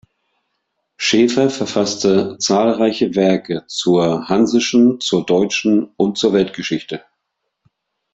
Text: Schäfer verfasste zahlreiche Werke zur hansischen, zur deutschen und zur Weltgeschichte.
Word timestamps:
Schäfer 0.97 1.51
verfasste 1.51 2.35
zahlreiche 2.39 3.13
Werke 3.13 3.65
zur 3.67 4.27
hansischen, 4.29 4.99
zur 4.99 5.27
deutschen 5.27 5.91
und 5.95 6.17
zur 6.17 6.33
Weltgeschichte. 6.33 7.01